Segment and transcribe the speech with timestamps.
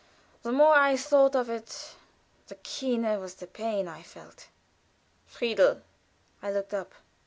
[0.41, 1.93] The more I thought of it,
[2.47, 4.47] the keener was the pain I felt.
[5.27, 5.83] "Friedel!"
[6.41, 6.93] I looked up.